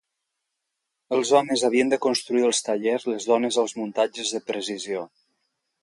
[1.17, 5.07] Els homes havien de construir els tallers, les dones els muntatges de precisió.